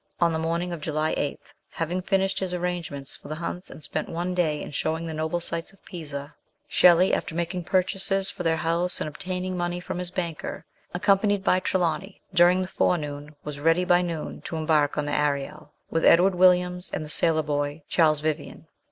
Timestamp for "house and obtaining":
8.57-9.55